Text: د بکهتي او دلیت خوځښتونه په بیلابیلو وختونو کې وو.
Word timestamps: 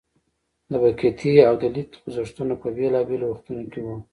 د 0.69 0.71
بکهتي 0.83 1.31
او 1.47 1.53
دلیت 1.63 1.91
خوځښتونه 2.01 2.53
په 2.61 2.67
بیلابیلو 2.77 3.25
وختونو 3.29 3.63
کې 3.71 3.79
وو. 3.85 3.95